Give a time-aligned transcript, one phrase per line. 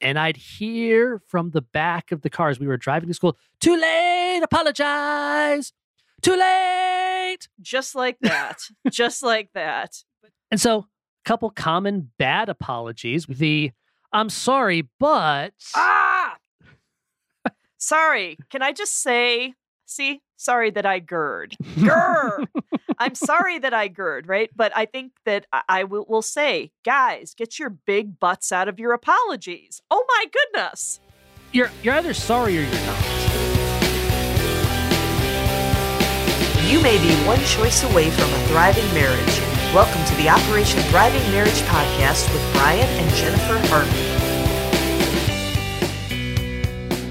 [0.00, 2.58] And I'd hear from the back of the cars.
[2.58, 3.36] We were driving to school.
[3.60, 4.40] Too late.
[4.42, 5.72] Apologize.
[6.22, 7.48] Too late.
[7.60, 8.58] Just like that.
[8.90, 9.96] Just like that.
[10.50, 10.84] And so, a
[11.24, 13.26] couple common bad apologies.
[13.26, 13.72] The
[14.12, 16.36] I'm sorry, but Ah!
[17.78, 18.36] Sorry.
[18.50, 19.54] Can I just say,
[19.86, 21.56] see, sorry that I gird.
[21.76, 22.46] Grr.
[23.02, 24.50] I'm sorry that I gird, right?
[24.54, 28.68] But I think that I, I will, will say, guys, get your big butts out
[28.68, 29.80] of your apologies.
[29.90, 31.00] Oh my goodness.
[31.52, 33.04] you're you're either sorry or you're not.
[36.68, 39.40] You may be one choice away from a thriving marriage.
[39.74, 44.29] Welcome to the Operation Thriving Marriage podcast with Bryon and Jennifer Harvey.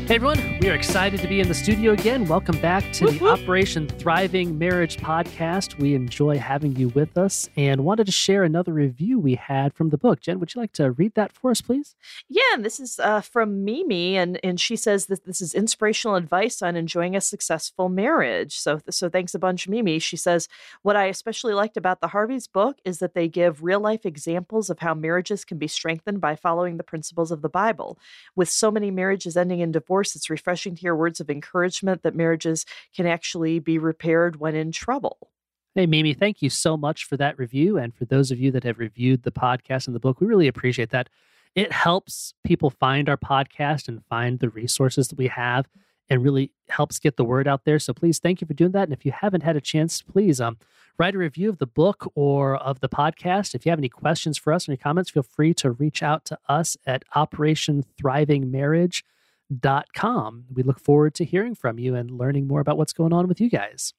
[0.09, 2.25] Hey everyone, we are excited to be in the studio again.
[2.25, 3.27] Welcome back to the.
[3.27, 5.77] Operation Thriving Marriage podcast.
[5.77, 9.89] We enjoy having you with us and wanted to share another review we had from
[9.89, 10.19] the book.
[10.19, 11.95] Jen, would you like to read that for us, please?
[12.27, 16.15] Yeah, and this is uh, from Mimi, and and she says that this is inspirational
[16.15, 18.57] advice on enjoying a successful marriage.
[18.57, 19.99] So so thanks a bunch, Mimi.
[19.99, 20.47] She says
[20.81, 24.71] what I especially liked about the Harvey's book is that they give real life examples
[24.71, 27.99] of how marriages can be strengthened by following the principles of the Bible.
[28.35, 32.15] With so many marriages ending in divorce, it's refreshing to hear words of encouragement that
[32.15, 35.29] marriages can actually be repaired when in trouble.
[35.75, 37.77] Hey, Mimi, thank you so much for that review.
[37.77, 40.47] And for those of you that have reviewed the podcast and the book, we really
[40.47, 41.09] appreciate that.
[41.55, 45.67] It helps people find our podcast and find the resources that we have
[46.09, 47.79] and really helps get the word out there.
[47.79, 48.83] So please, thank you for doing that.
[48.83, 50.57] And if you haven't had a chance, please um,
[50.97, 53.53] write a review of the book or of the podcast.
[53.53, 56.25] If you have any questions for us or any comments, feel free to reach out
[56.25, 57.03] to us at
[59.51, 60.45] operationthrivingmarriage.com.
[60.53, 63.41] We look forward to hearing from you and learning more about what's going on with
[63.41, 63.93] you guys.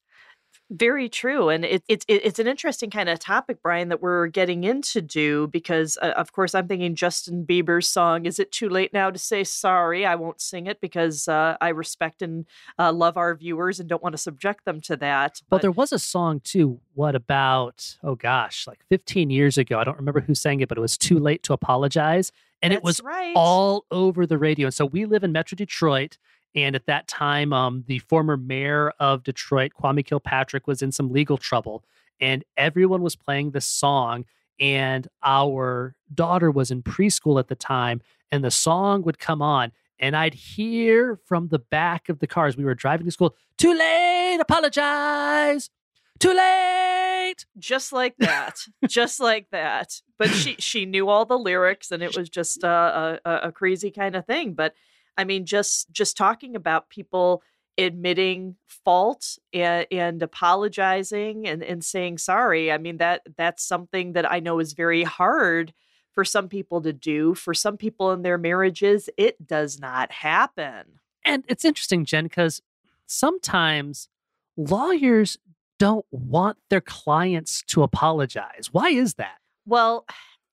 [0.72, 4.28] Very true, and it, it, it it's an interesting kind of topic, Bryon, that we're
[4.28, 8.24] getting into do because, uh, of course, I'm thinking Justin Bieber's song.
[8.24, 10.06] Is it too late now to say sorry?
[10.06, 12.46] I won't sing it because uh, I respect and
[12.78, 15.42] uh, love our viewers and don't want to subject them to that.
[15.50, 16.80] Well, there was a song too.
[16.94, 19.80] What about, oh gosh, like 15 years ago?
[19.80, 22.30] I don't remember who sang it, but it was Too Late to Apologize.
[22.62, 23.32] And it was right.
[23.34, 24.66] all over the radio.
[24.66, 26.18] And so we live in Metro Detroit.
[26.54, 31.10] And at that time, um, the former mayor of Detroit, Kwame Kilpatrick, was in some
[31.10, 31.84] legal trouble.
[32.20, 34.24] And everyone was playing this song.
[34.58, 38.02] And our daughter was in preschool at the time.
[38.30, 39.72] And the song would come on.
[39.98, 42.56] And I'd hear from the back of the cars.
[42.56, 45.70] We were driving to school, too late, apologize
[46.20, 47.46] too late.
[47.58, 50.00] just like that, just like that.
[50.18, 53.52] But she she knew all the lyrics, and it was just uh, a, a a
[53.52, 54.54] crazy kind of thing.
[54.54, 54.74] But
[55.16, 57.42] I mean, just just talking about people
[57.78, 62.70] admitting fault and, and apologizing and, and saying sorry.
[62.70, 65.72] I mean that that's something that I know is very hard
[66.12, 67.34] for some people to do.
[67.34, 71.00] For some people in their marriages, it does not happen.
[71.24, 72.60] And it's interesting, Jen, because
[73.06, 74.08] sometimes
[74.56, 75.38] lawyers
[75.80, 78.68] don't want their clients to apologize.
[78.70, 79.38] Why is that?
[79.66, 80.04] Well,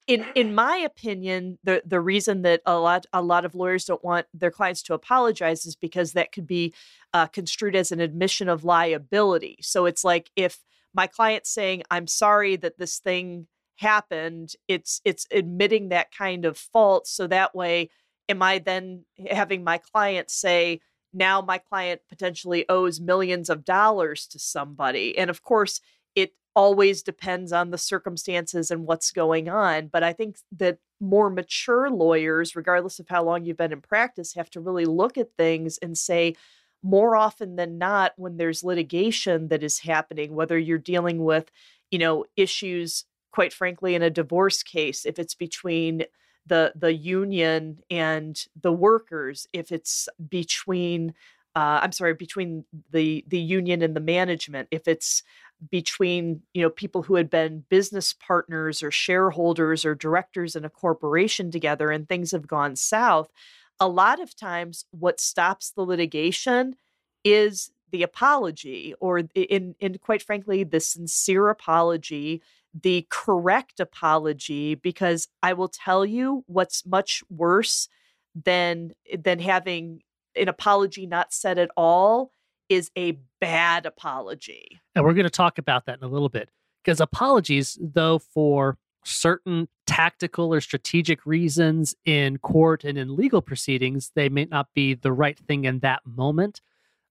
[0.07, 4.03] in in my opinion, the the reason that a lot a lot of lawyers don't
[4.03, 6.73] want their clients to apologize is because that could be
[7.13, 9.57] uh, construed as an admission of liability.
[9.61, 10.59] So it's like if
[10.93, 16.57] my client's saying, "I'm sorry that this thing happened," it's it's admitting that kind of
[16.57, 17.05] fault.
[17.05, 17.89] So that way,
[18.29, 20.79] am I then having my client say?
[21.13, 25.81] Now my client potentially owes millions of dollars to somebody, and of course,
[26.15, 29.87] it always depends on the circumstances and what's going on.
[29.87, 34.33] But I think that more mature lawyers, regardless of how long you've been in practice,
[34.33, 36.35] have to really look at things and say,
[36.83, 41.51] more often than not, when there's litigation that is happening, whether you're dealing with,
[41.91, 46.03] you know, issues, quite frankly, in a divorce case, if it's between
[46.47, 51.13] the the union and the workers, if it's between
[51.55, 55.23] uh, I'm sorry, between the the union and the management, if it's
[55.71, 60.69] between you know people who had been business partners or shareholders or directors in a
[60.69, 63.31] corporation together and things have gone south
[63.79, 66.75] a lot of times what stops the litigation
[67.23, 72.41] is the apology or in in quite frankly the sincere apology
[72.83, 77.87] the correct apology because i will tell you what's much worse
[78.35, 80.01] than than having
[80.35, 82.31] an apology not said at all
[82.69, 84.79] is a bad apology.
[84.95, 86.49] And we're going to talk about that in a little bit
[86.83, 94.11] because apologies, though, for certain tactical or strategic reasons in court and in legal proceedings,
[94.15, 96.61] they may not be the right thing in that moment.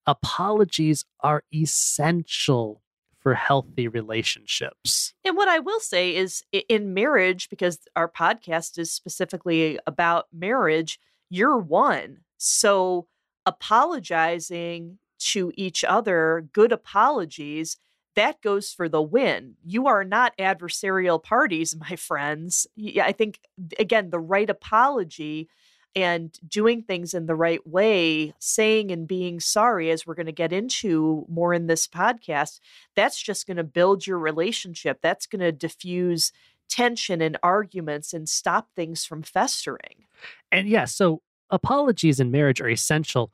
[0.06, 2.82] Apologies are essential
[3.26, 5.12] for healthy relationships.
[5.24, 11.00] And what I will say is in marriage, because our podcast is specifically about marriage,
[11.28, 12.18] you're one.
[12.36, 13.08] So
[13.44, 15.00] apologizing
[15.32, 17.78] to each other, good apologies,
[18.14, 19.56] that goes for the win.
[19.64, 22.68] You are not adversarial parties, my friends.
[23.02, 23.40] I think,
[23.76, 25.48] again, the right apology
[25.96, 30.32] and doing things in the right way, saying and being sorry, as we're going to
[30.32, 32.60] get into more in this podcast,
[32.94, 34.98] that's just going to build your relationship.
[35.00, 36.32] That's going to diffuse
[36.68, 40.04] tension and arguments and stop things from festering.
[40.52, 43.32] And yeah, so apologies in marriage are essential.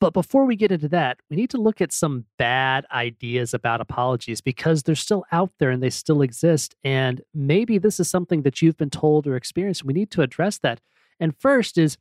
[0.00, 3.82] But before we get into that, we need to look at some bad ideas about
[3.82, 6.74] apologies because they're still out there and they still exist.
[6.82, 9.84] And maybe this is something that you've been told or experienced.
[9.84, 10.80] We need to address that.
[11.20, 11.98] And first is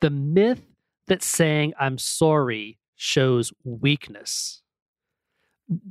[0.00, 0.66] the myth
[1.06, 4.62] that saying I'm sorry shows weakness.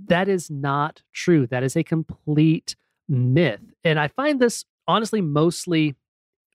[0.07, 1.47] That is not true.
[1.47, 2.75] That is a complete
[3.07, 3.61] myth.
[3.83, 5.95] And I find this honestly mostly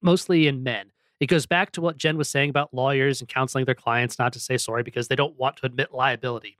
[0.02, 0.90] mostly in men.
[1.20, 4.32] It goes back to what Jen was saying about lawyers and counseling their clients not
[4.34, 6.58] to say sorry because they don't want to admit liability.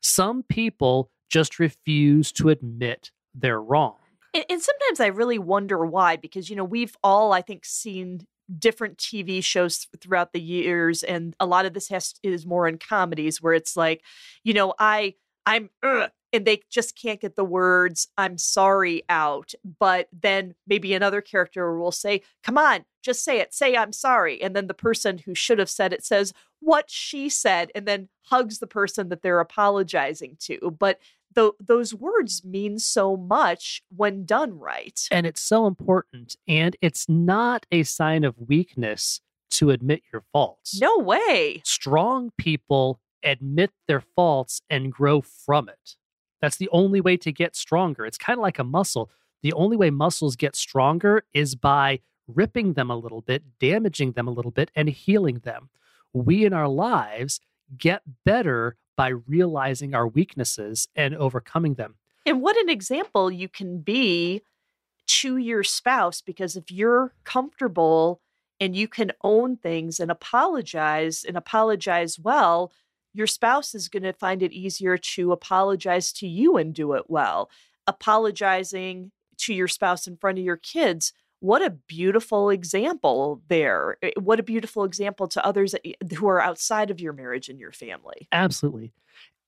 [0.00, 3.96] Some people just refuse to admit they're wrong.
[4.34, 8.26] And, and, sometimes I really wonder why, because, you know, we've all, I think, seen
[8.56, 12.78] different TV shows throughout the years, and a lot of this has is more in
[12.78, 14.02] comedies where it's like,
[14.44, 15.14] you know, I
[15.46, 20.94] I'm uh, and they just can't get the words I'm sorry out, but then maybe
[20.94, 23.54] another character will say, "Come on, just say it.
[23.54, 27.28] Say I'm sorry." And then the person who should have said it says what she
[27.28, 30.76] said and then hugs the person that they're apologizing to.
[30.78, 30.98] But
[31.38, 35.06] th- those words mean so much when done right.
[35.10, 36.36] And it's so important.
[36.46, 39.20] And it's not a sign of weakness
[39.50, 40.80] to admit your faults.
[40.80, 41.62] No way.
[41.64, 45.96] Strong people admit their faults and grow from it.
[46.40, 48.06] That's the only way to get stronger.
[48.06, 49.10] It's kind of like a muscle.
[49.42, 54.28] The only way muscles get stronger is by ripping them a little bit, damaging them
[54.28, 55.70] a little bit, and healing them.
[56.12, 57.40] We in our lives
[57.76, 61.94] get better by realizing our weaknesses and overcoming them.
[62.26, 64.42] And what an example you can be
[65.06, 68.20] to your spouse because if you're comfortable
[68.58, 72.72] and you can own things and apologize and apologize well,
[73.14, 77.04] your spouse is going to find it easier to apologize to you and do it
[77.06, 77.50] well.
[77.86, 83.96] Apologizing to your spouse in front of your kids what a beautiful example there.
[84.02, 85.74] Eh, what a beautiful example to others
[86.16, 88.28] who are outside of your marriage and your family.
[88.32, 88.92] Absolutely.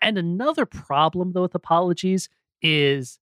[0.00, 2.28] And another problem, though, with apologies
[2.62, 3.19] is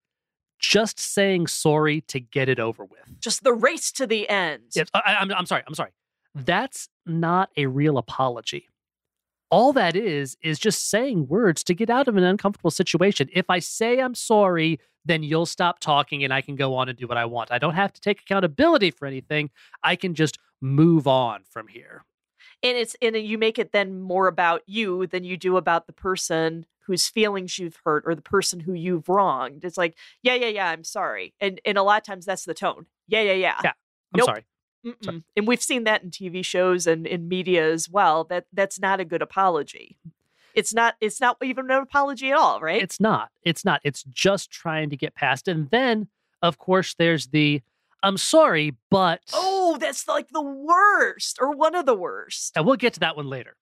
[0.59, 3.21] just saying sorry to get it over with.
[3.21, 4.63] Just the race to the end.
[4.75, 5.63] Yes, I, I'm, I'm sorry.
[5.67, 5.91] I'm sorry.
[6.35, 8.69] That's not a real apology.
[9.51, 13.29] All that is, is just saying words to get out of an uncomfortable situation.
[13.33, 16.99] If I say I'm sorry, then you'll stop talking and I can go on and
[16.99, 17.51] do what I want.
[17.51, 19.51] I don't have to take accountability for anything.
[19.83, 22.05] I can just move on from here.
[22.63, 25.93] And it's and you make it then more about you than you do about the
[25.93, 29.65] person whose feelings you've hurt or the person who you've wronged.
[29.65, 31.35] It's like, yeah, yeah, yeah, I'm sorry.
[31.41, 32.87] And and a lot of times that's the tone.
[33.07, 33.61] Yeah, yeah, yeah.
[33.63, 33.73] Yeah.
[34.13, 34.27] I'm nope.
[34.27, 34.45] sorry.
[35.37, 38.25] And we've seen that in TV shows and in media as well.
[38.25, 39.99] That that's not a good apology
[40.59, 42.83] it's not it's not even an apology at all, right?
[42.83, 43.31] It's not.
[43.43, 43.81] It's not.
[43.85, 45.47] It's just trying to get past.
[45.47, 46.09] And then,
[46.43, 47.63] of course, there's the
[48.03, 52.57] I'm sorry, but Oh, that's like the worst or one of the worst.
[52.57, 53.57] And we'll get to that one later.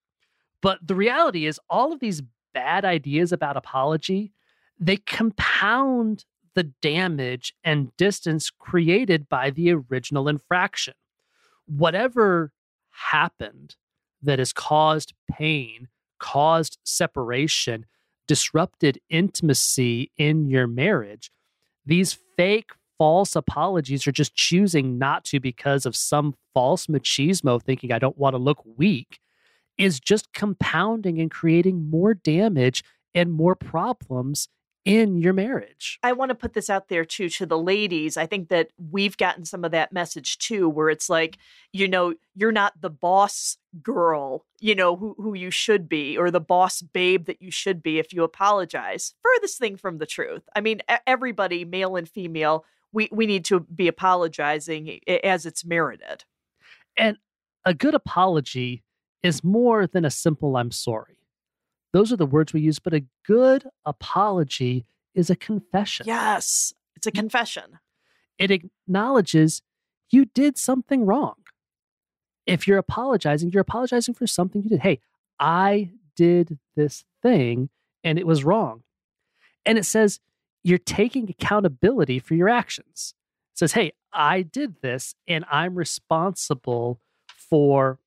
[0.63, 2.23] But the reality is all of these
[2.55, 4.33] bad ideas about apology,
[4.81, 10.95] they compound the damage and distance created by the original infraction.
[11.67, 12.53] Whatever
[12.91, 13.77] happened
[14.23, 17.87] that has caused pain caused separation,
[18.27, 21.31] disrupted intimacy in your marriage.
[21.85, 27.93] These fake, false apologies are just choosing not to because of some false machismo, thinking
[27.93, 29.21] I don't want to look weak,
[29.79, 32.83] is just compounding and creating more damage
[33.15, 34.49] and more problems
[34.87, 35.99] in your marriage.
[36.05, 38.17] I want to put this out there too to the ladies.
[38.17, 41.39] I think that we've gotten some of that message too, where it's like,
[41.73, 46.31] you know, you're not the boss girl, you know, who, who you should be, or
[46.31, 49.15] the boss babe that you should be if you apologize.
[49.23, 50.49] Furthest thing from the truth.
[50.55, 56.25] I mean, everybody, male and female, we, we need to be apologizing as it's merited.
[56.97, 57.19] And
[57.65, 58.85] a good apology
[59.25, 61.19] is more than a simple I'm sorry.
[61.97, 64.85] Those are the words we use, but a good apology
[65.15, 66.05] is a confession.
[66.07, 67.79] Yes, it's a confession.
[68.37, 69.63] It acknowledges
[70.11, 71.37] you did something wrong.
[72.45, 74.81] If you're apologizing, you're apologizing for something you did.
[74.81, 75.01] Hey,
[75.41, 77.71] I did this thing
[78.05, 78.83] and it was wrong.
[79.65, 80.21] And it says
[80.63, 83.15] you're taking accountability for your actions.
[83.55, 88.01] It says, hey, I did this and I'm responsible for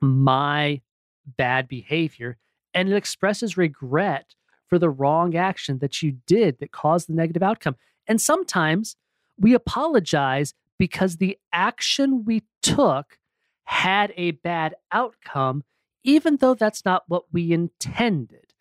[0.00, 0.80] my
[1.26, 2.38] bad behavior
[2.74, 4.34] and it expresses regret
[4.68, 7.76] for the wrong action that you did that caused the negative outcome.
[8.06, 8.96] And sometimes
[9.38, 13.18] we apologize because the action we took
[13.64, 15.64] had a bad outcome,
[16.04, 18.54] even though that's not what we intended.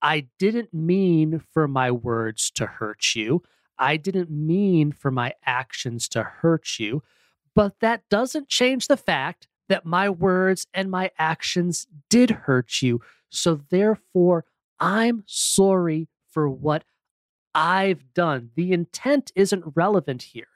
[0.00, 3.42] I didn't mean for my words to hurt you.
[3.78, 7.02] I didn't mean for my actions to hurt you.
[7.54, 13.00] But that doesn't change the fact that my words and my actions did hurt you.
[13.28, 14.44] So therefore,
[14.78, 16.84] I'm sorry for what
[17.54, 18.50] I've done.
[18.54, 20.48] The intent isn't relevant here.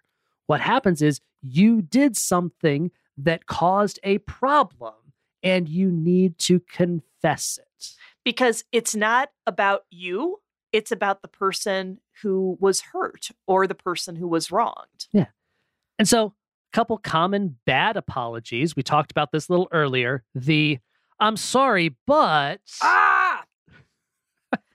[0.47, 4.95] What happens is you did something that caused a problem
[5.43, 7.95] and you need to confess it.
[8.25, 10.41] Because it's not about you,
[10.73, 15.07] it's about the person who was hurt or the person who was wronged.
[15.13, 15.29] Yeah.
[15.99, 16.35] And so,
[16.73, 18.77] couple common bad apologies.
[18.77, 20.25] We talked about this a little earlier.
[20.35, 20.79] The
[21.19, 22.61] I'm sorry, but.
[22.83, 23.45] Ah!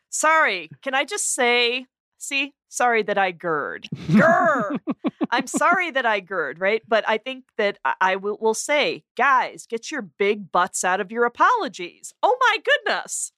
[0.10, 0.70] sorry.
[0.82, 1.86] Can I just say,
[2.18, 3.88] see, sorry that I gird.
[4.08, 4.80] Grr.
[5.32, 6.82] I'm sorry that I gird, right?
[6.88, 11.02] But I think that I, I will, will say, guys, get your big butts out
[11.02, 12.14] of your apologies.
[12.24, 13.32] Oh my goodness.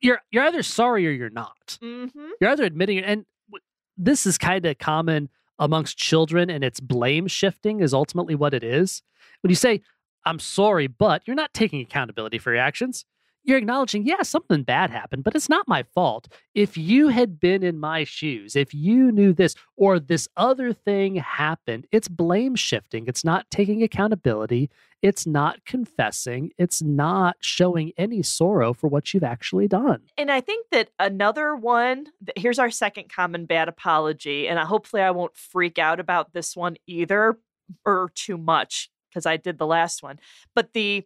[0.00, 1.78] You're you're either sorry or you're not.
[1.82, 2.30] Mm-hmm.
[2.40, 3.62] You're either admitting it, and w-
[3.96, 5.28] this is kind of common
[5.62, 9.00] amongst children, and it's blame shifting is ultimately what it is.
[9.42, 9.82] When you say,
[10.26, 13.04] I'm sorry, but you're not taking accountability for your actions.
[13.44, 16.28] You're acknowledging, yeah, something bad happened, but it's not my fault.
[16.54, 21.16] If you had been in my shoes, if you knew this or this other thing
[21.16, 23.06] happened, it's blame shifting.
[23.08, 24.70] It's not taking accountability.
[25.02, 26.52] It's not confessing.
[26.56, 30.02] It's not showing any sorrow for what you've actually done.
[30.16, 32.06] And I think that another one,
[32.36, 34.46] here's our second common bad apology.
[34.46, 37.36] And hopefully I won't freak out about this one either
[37.84, 40.20] or too much because I did the last one.
[40.54, 41.04] But the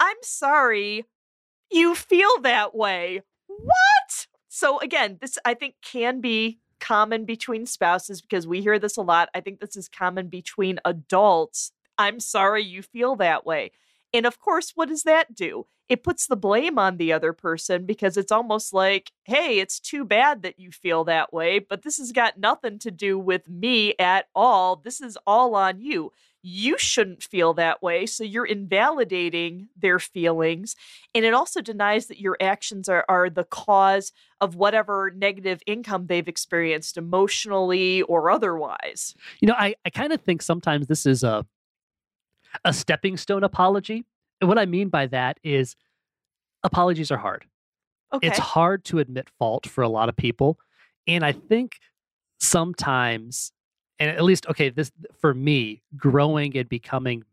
[0.00, 1.04] I'm sorry
[1.72, 3.22] you feel that way.
[3.46, 4.26] What?
[4.48, 9.02] So again, this I think can be common between spouses because we hear this a
[9.02, 9.28] lot.
[9.34, 11.72] I think this is common between adults.
[11.96, 13.70] I'm sorry you feel that way.
[14.12, 15.66] And of course, what does that do?
[15.88, 20.04] It puts the blame on the other person because it's almost like, hey, it's too
[20.04, 23.94] bad that you feel that way, but this has got nothing to do with me
[23.98, 24.76] at all.
[24.76, 26.12] This is all on you
[26.42, 28.04] you shouldn't feel that way.
[28.04, 30.74] So you're invalidating their feelings.
[31.14, 36.06] And it also denies that your actions are, are the cause of whatever negative income
[36.06, 39.14] they've experienced emotionally or otherwise.
[39.40, 41.46] You know, I, I kind of think sometimes this is a
[42.64, 44.04] a stepping stone apology.
[44.40, 45.76] And what I mean by that is
[46.62, 47.46] apologies are hard.
[48.12, 48.26] Okay.
[48.26, 50.58] It's hard to admit fault for a lot of people.
[51.06, 51.78] And I think
[52.40, 53.52] sometimes
[54.02, 54.90] and at least okay this
[55.20, 57.24] for me growing and becoming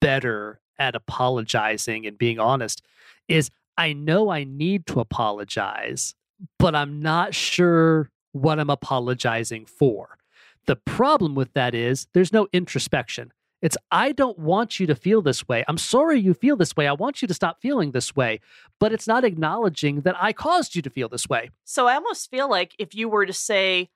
[0.00, 2.82] better at apologizing and being honest
[3.28, 6.14] is i know i need to apologize
[6.58, 10.18] but i'm not sure what i'm apologizing for.
[10.66, 13.32] The problem with that is there's no introspection.
[13.62, 15.64] It's i don't want you to feel this way.
[15.66, 16.86] I'm sorry you feel this way.
[16.86, 18.40] I want you to stop feeling this way
[18.78, 21.50] but it's not acknowledging that i caused you to feel this way.
[21.64, 23.90] So i almost feel like if you were to say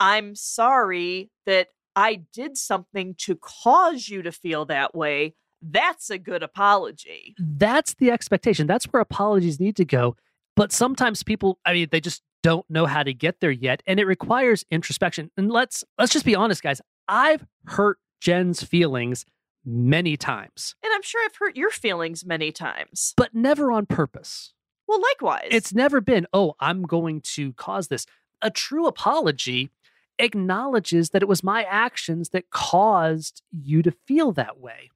[0.00, 5.34] I'm sorry that I did something to cause you to feel that way.
[5.60, 7.34] That's a good apology.
[7.38, 8.66] That's the expectation.
[8.66, 10.16] That's where apologies need to go.
[10.54, 13.82] But sometimes people, I mean, they just don't know how to get there yet.
[13.86, 15.30] And it requires introspection.
[15.36, 16.80] And let's let's just be honest, guys.
[17.08, 19.24] I've hurt Jen's feelings
[19.64, 20.74] many times.
[20.82, 23.14] And I'm sure I've hurt your feelings many times.
[23.16, 24.52] But never on purpose.
[24.86, 25.48] Well, likewise.
[25.50, 28.06] It's never been, oh, I'm going to cause this.
[28.40, 29.70] A true apology
[30.18, 34.90] acknowledges that it was my actions that caused you to feel that way.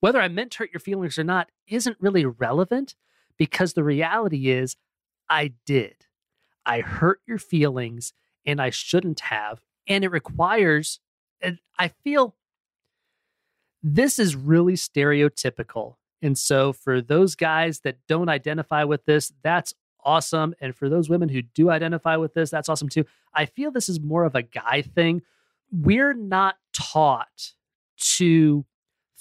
[0.00, 2.94] Whether I meant to hurt your feelings or not isn't really relevant
[3.36, 4.76] because the reality is
[5.28, 6.06] I did.
[6.64, 8.12] I hurt your feelings
[8.46, 9.60] and I shouldn't have.
[9.86, 11.00] And it requires,
[11.40, 12.36] and I feel
[13.82, 15.94] this is really stereotypical.
[16.20, 19.72] And so, for those guys that don't identify with this, that's
[20.04, 20.54] awesome.
[20.60, 23.04] And for those women who do identify with this, that's awesome too.
[23.34, 25.22] I feel this is more of a guy thing.
[25.70, 27.52] We're not taught
[28.16, 28.64] to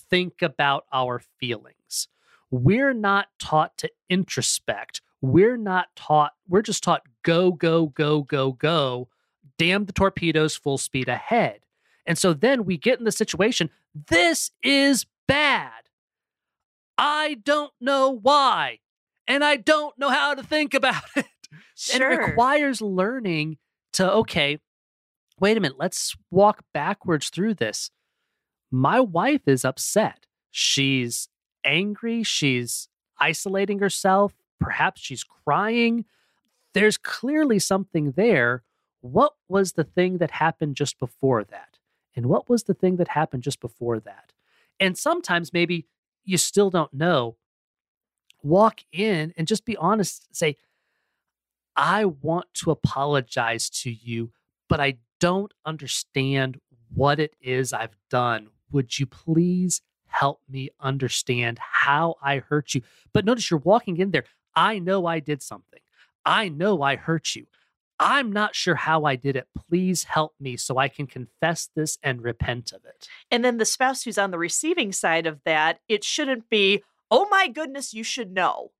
[0.09, 2.07] think about our feelings.
[2.49, 5.01] We're not taught to introspect.
[5.21, 9.09] We're not taught, we're just taught go, go, go, go, go,
[9.57, 11.59] damn the torpedoes, full speed ahead.
[12.05, 13.69] And so then we get in the situation
[14.09, 15.71] this is bad.
[16.97, 18.79] I don't know why
[19.27, 21.25] and I don't know how to think about it.
[21.75, 21.95] Sure.
[21.95, 23.57] And it requires learning
[23.93, 24.59] to, okay,
[25.39, 27.91] wait a minute, let's walk backwards through this.
[28.71, 30.25] My wife is upset.
[30.51, 31.29] She's
[31.63, 32.23] angry.
[32.23, 34.33] She's isolating herself.
[34.59, 36.05] Perhaps she's crying.
[36.73, 38.63] There's clearly something there.
[39.01, 41.77] What was the thing that happened just before that?
[42.15, 44.33] And what was the thing that happened just before that?
[44.79, 45.85] And sometimes maybe
[46.23, 47.37] you still don't know.
[48.43, 50.35] Walk in and just be honest.
[50.35, 50.57] Say,
[51.75, 54.31] I want to apologize to you,
[54.67, 56.59] but I don't understand
[56.93, 58.49] what it is I've done.
[58.71, 62.81] Would you please help me understand how I hurt you?
[63.13, 64.23] But notice you're walking in there.
[64.55, 65.79] I know I did something.
[66.25, 67.45] I know I hurt you.
[67.99, 69.47] I'm not sure how I did it.
[69.69, 73.07] Please help me so I can confess this and repent of it.
[73.31, 77.27] And then the spouse who's on the receiving side of that, it shouldn't be, oh
[77.29, 78.71] my goodness, you should know.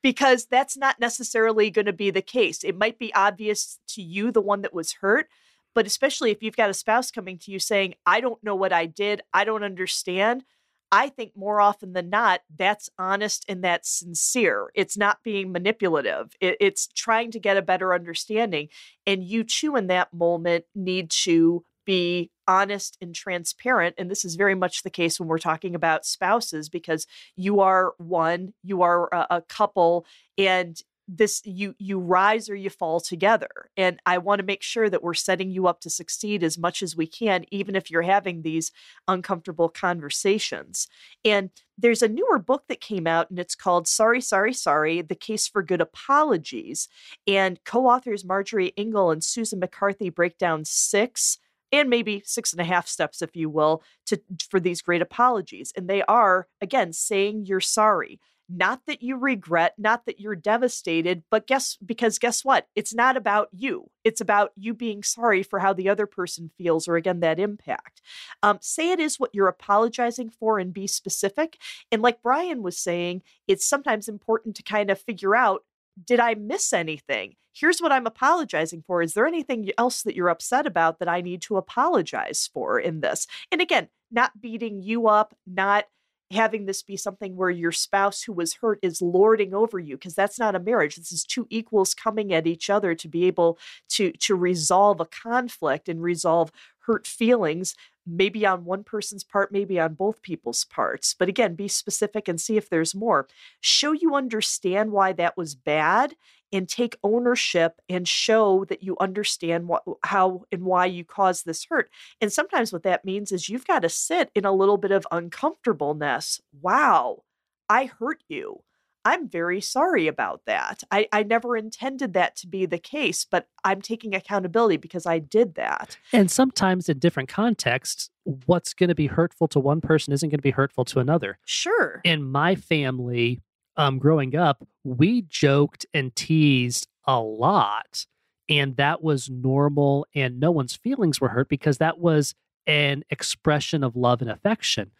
[0.00, 2.62] Because that's not necessarily going to be the case.
[2.62, 5.26] It might be obvious to you, the one that was hurt,
[5.74, 8.72] but especially if you've got a spouse coming to you saying, I don't know what
[8.72, 10.44] I did, I don't understand.
[10.90, 14.70] I think more often than not, that's honest and that's sincere.
[14.74, 16.34] It's not being manipulative.
[16.40, 18.68] It, it's trying to get a better understanding.
[19.06, 23.94] And you, too, in that moment, need to be honest and transparent.
[23.96, 27.94] And this is very much the case when we're talking about spouses because you are
[27.96, 30.04] one, you are a, a couple,
[30.36, 30.78] and
[31.10, 35.02] this you you rise or you fall together and i want to make sure that
[35.02, 38.42] we're setting you up to succeed as much as we can even if you're having
[38.42, 38.70] these
[39.06, 40.86] uncomfortable conversations
[41.24, 45.14] and there's a newer book that came out and it's called sorry sorry sorry the
[45.14, 46.88] case for good apologies
[47.26, 51.38] and co-authors marjorie ingall and susan mccarthy break down six
[51.72, 54.20] and maybe six and a half steps if you will to
[54.50, 59.74] for these great apologies and they are again saying you're sorry not that you regret,
[59.76, 62.66] not that you're devastated, but guess because guess what?
[62.74, 63.90] It's not about you.
[64.04, 68.00] It's about you being sorry for how the other person feels, or again, that impact.
[68.42, 71.58] Um, say it is what you're apologizing for and be specific.
[71.92, 75.64] And like Bryon was saying, it's sometimes important to kind of figure out
[76.04, 77.34] did I miss anything?
[77.52, 79.02] Here's what I'm apologizing for.
[79.02, 83.00] Is there anything else that you're upset about that I need to apologize for in
[83.00, 83.26] this?
[83.50, 85.86] And again, not beating you up, not
[86.30, 90.14] having this be something where your spouse who was hurt is lording over you because
[90.14, 93.58] that's not a marriage this is two equals coming at each other to be able
[93.88, 97.74] to to resolve a conflict and resolve hurt feelings
[98.08, 102.40] maybe on one person's part maybe on both people's parts but again be specific and
[102.40, 103.26] see if there's more
[103.60, 106.14] show you understand why that was bad
[106.52, 111.66] and take ownership and show that you understand what how and why you caused this
[111.68, 111.90] hurt.
[112.20, 115.06] And sometimes what that means is you've got to sit in a little bit of
[115.10, 116.40] uncomfortableness.
[116.60, 117.22] Wow,
[117.68, 118.62] I hurt you.
[119.08, 120.82] I'm very sorry about that.
[120.90, 125.18] I, I never intended that to be the case, but I'm taking accountability because I
[125.18, 125.96] did that.
[126.12, 128.10] And sometimes in different contexts,
[128.44, 131.38] what's going to be hurtful to one person isn't going to be hurtful to another.
[131.46, 132.02] Sure.
[132.04, 133.40] In my family,
[133.78, 138.04] um, growing up, we joked and teased a lot.
[138.50, 142.34] And that was normal, and no one's feelings were hurt because that was
[142.66, 144.90] an expression of love and affection.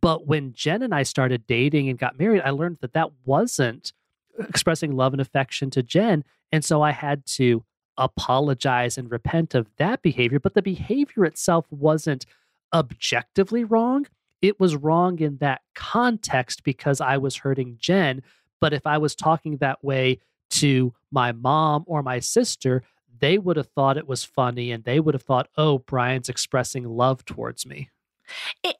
[0.00, 3.92] But when Jen and I started dating and got married, I learned that that wasn't
[4.38, 6.24] expressing love and affection to Jen.
[6.50, 7.62] And so I had to
[7.98, 10.40] apologize and repent of that behavior.
[10.40, 12.24] But the behavior itself wasn't
[12.72, 14.06] objectively wrong
[14.42, 18.22] it was wrong in that context because I was hurting Jen.
[18.60, 20.18] But if I was talking that way
[20.50, 22.82] to my mom or my sister,
[23.20, 26.84] they would have thought it was funny and they would have thought, oh, Bryon's expressing
[26.84, 27.88] love towards me.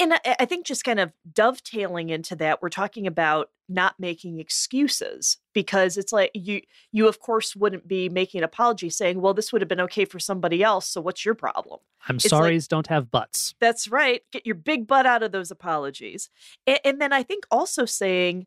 [0.01, 5.38] And I think just kind of dovetailing into that, we're talking about not making excuses
[5.55, 6.61] because it's like you
[6.91, 10.05] you of course wouldn't be making an apology saying, "Well, this would have been okay
[10.05, 13.55] for somebody else, so what's your problem?" I'm sorry, like, don't have butts.
[13.61, 14.23] That's right.
[14.33, 16.31] Get your big butt out of those apologies.
[16.67, 18.47] And, and then I think also saying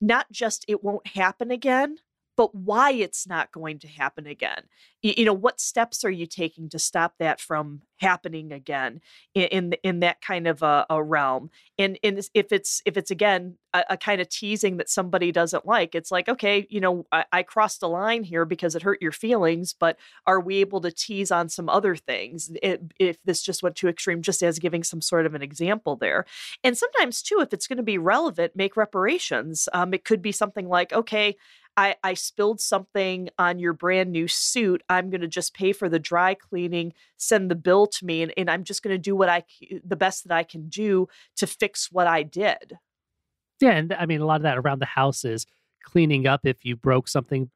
[0.00, 1.96] not just it won't happen again,
[2.36, 4.64] but why it's not going to happen again.
[5.02, 9.00] You, you, know, what steps are you taking to stop that from happening again
[9.34, 11.50] in in, in that kind of a, a, realm?
[11.78, 15.66] And, and if it's if it's again a, a, kind of teasing that somebody doesn't
[15.66, 19.02] like, it's like okay, you know, I, I crossed a line here because it hurt
[19.02, 22.50] your feelings, but are we able to tease on some other things?
[22.62, 25.96] It, if this just went too extreme, just as giving some sort of an example
[25.96, 26.24] there,
[26.64, 29.68] and sometimes too, if it's going to be relevant, make reparations.
[29.72, 31.36] Um, it could be something like okay.
[31.76, 34.82] I, I spilled something on your brand new suit.
[34.88, 38.32] I'm going to just pay for the dry cleaning, send the bill to me, and,
[38.36, 39.44] and I'm just going to do what I,
[39.84, 42.78] the best that I can do to fix what I did.
[43.60, 43.72] Yeah.
[43.72, 45.46] And I mean, a lot of that around the house is
[45.82, 47.50] cleaning up if you broke something.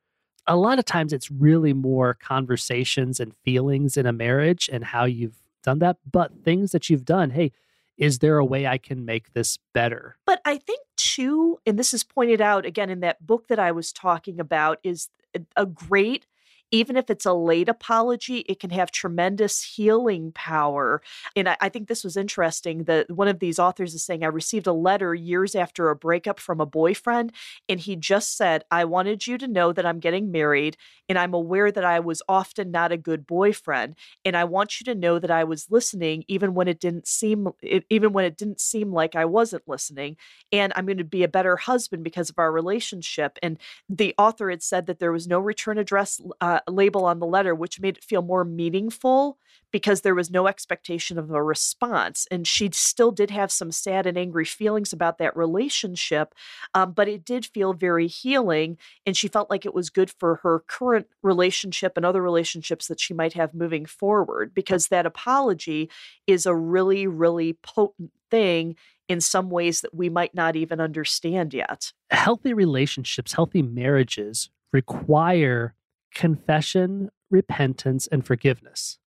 [0.47, 5.05] A lot of times it's really more conversations and feelings in a marriage and how
[5.05, 5.99] you've done that.
[6.11, 7.53] But things that you've done, hey,
[7.99, 10.17] is there a way I can make this better?
[10.25, 13.73] But I think, too, and this is pointed out again in that book that I
[13.73, 15.09] was talking about, is
[15.57, 16.27] a great
[16.71, 21.03] even if it's a late apology, it can have tremendous healing power.
[21.35, 24.29] And I, I, think this was interesting that one of these authors is saying, I
[24.29, 27.33] received a letter years after a breakup from a boyfriend,
[27.69, 30.77] and he just said, I wanted you to know that I'm getting married,
[31.09, 33.97] and I'm aware that I was often not a good boyfriend.
[34.25, 37.49] And I want you to know that I was listening even when it didn't seem
[37.89, 40.17] even when it didn't seem like I wasn't listening.
[40.53, 43.39] And I'm going to be a better husband because of our relationship.
[43.43, 47.27] And the author had said that there was no return address uh, label on the
[47.27, 49.39] letter, which made it feel more meaningful
[49.71, 52.27] because there was no expectation of a response.
[52.31, 56.35] And she still did have some sad and angry feelings about that relationship,
[56.75, 58.79] um, but it did feel very healing.
[59.05, 63.01] And she felt like it was good for her current relationship and other relationships that
[63.01, 65.91] she might have moving forward because that apology
[66.27, 68.77] is a really, really potent thing
[69.09, 71.93] in some ways that we might not even understand yet.
[72.11, 75.75] Healthy relationships, healthy marriages require
[76.15, 78.99] confession, repentance, and forgiveness.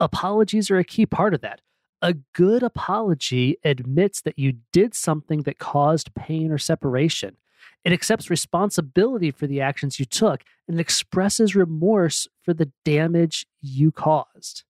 [0.00, 1.60] Apologies are a key part of that.
[2.02, 7.36] A good apology admits that you did something that caused pain or separation.
[7.84, 13.92] It accepts responsibility for the actions you took and expresses remorse for the damage you
[13.92, 14.64] caused.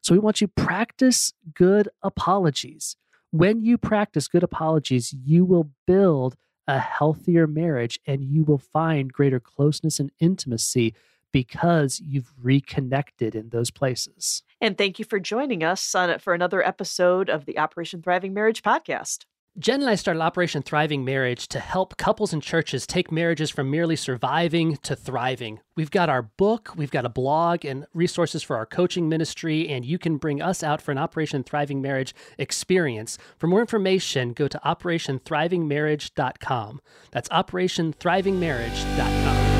[0.00, 2.96] So we want you to practice good apologies.
[3.30, 9.12] When you practice good apologies, you will build a healthier marriage and you will find
[9.12, 10.94] greater closeness and intimacy
[11.32, 14.42] because you've reconnected in those places.
[14.60, 18.62] And thank you for joining us on for another episode of the Operation Thriving Marriage
[18.62, 19.24] podcast.
[19.58, 23.70] Jen and I started Operation Thriving Marriage to help couples and churches take marriages from
[23.70, 25.60] merely surviving to thriving.
[25.76, 29.84] We've got our book, we've got a blog, and resources for our coaching ministry, and
[29.84, 33.18] you can bring us out for an Operation Thriving Marriage experience.
[33.36, 36.80] For more information, go to OperationThrivingMarriage.com.
[37.10, 39.51] That's OperationThrivingMarriage.com.